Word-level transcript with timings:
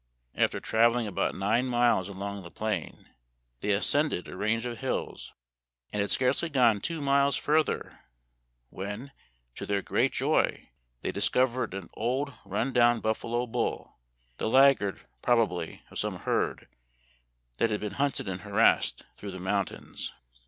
After 0.33 0.59
traveling 0.59 1.05
about 1.05 1.35
nine 1.35 1.67
miles 1.67 2.09
along 2.09 2.41
the 2.41 2.49
plain 2.49 3.09
they 3.59 3.71
ascended 3.71 4.27
a 4.27 4.35
range 4.35 4.65
of 4.65 4.79
hills, 4.79 5.31
and 5.93 6.01
had 6.01 6.09
scarcely 6.09 6.49
gone 6.49 6.81
two 6.81 7.01
miles 7.01 7.35
further 7.35 7.99
when, 8.71 9.11
to 9.53 9.67
their 9.67 9.83
great 9.83 10.11
joy, 10.11 10.69
they 11.01 11.11
discovered 11.11 11.75
an' 11.75 11.91
old 11.93 12.33
run 12.45 12.73
down 12.73 12.99
buffalo 12.99 13.45
bull/ 13.45 13.99
the 14.39 14.49
laggard, 14.49 15.05
probably, 15.21 15.83
of 15.91 15.99
some 15.99 16.15
herd 16.21 16.67
that 17.57 17.69
had 17.69 17.79
been 17.81 17.93
hunted 18.01 18.27
and 18.27 18.41
harassed 18.41 19.03
through 19.17 19.29
the 19.29 19.39
mountains. 19.39 20.13